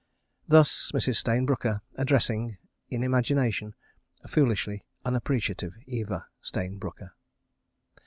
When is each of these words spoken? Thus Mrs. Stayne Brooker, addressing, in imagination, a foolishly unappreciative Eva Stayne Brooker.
Thus 0.47 0.89
Mrs. 0.95 1.17
Stayne 1.17 1.45
Brooker, 1.45 1.83
addressing, 1.93 2.57
in 2.89 3.03
imagination, 3.03 3.75
a 4.23 4.27
foolishly 4.27 4.83
unappreciative 5.05 5.73
Eva 5.85 6.25
Stayne 6.41 6.79
Brooker. 6.79 7.11